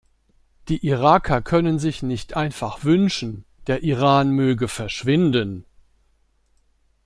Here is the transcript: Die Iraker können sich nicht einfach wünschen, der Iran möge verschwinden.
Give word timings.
Die 0.67 0.83
Iraker 0.83 1.43
können 1.43 1.77
sich 1.77 2.01
nicht 2.01 2.35
einfach 2.35 2.83
wünschen, 2.83 3.45
der 3.67 3.83
Iran 3.83 4.31
möge 4.31 4.67
verschwinden. 4.67 5.63